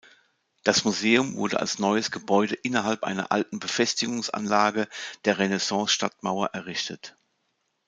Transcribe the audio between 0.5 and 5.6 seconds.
Das Museum wurde als neues Gebäude innerhalb einer alten Befestigungsanlage der